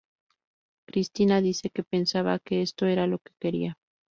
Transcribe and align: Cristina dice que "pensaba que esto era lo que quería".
Cristina 0.87 1.41
dice 1.41 1.69
que 1.69 1.83
"pensaba 1.83 2.39
que 2.39 2.63
esto 2.63 2.87
era 2.87 3.05
lo 3.05 3.19
que 3.19 3.33
quería". 3.39 3.77